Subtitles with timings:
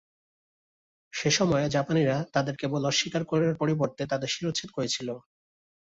[1.13, 5.09] সেই সময়ে, জাপানীরা তাদের কেবল অস্বীকার করার পরিবর্তে তাদের শিরশ্ছেদ করেছিল।